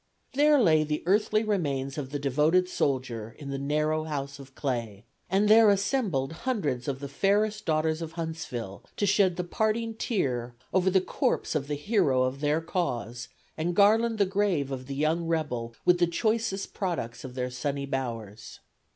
[0.33, 5.05] There lay the earthly remains of the devoted soldier in the narrow house of clay,
[5.29, 10.55] and there assembled hundreds of the fairest daughters of Huntsville to shed the parting tear
[10.73, 14.95] over the corpse of the hero of their cause and garland the grave of the
[14.95, 18.59] young rebel with the choicest products of their sunny bowers.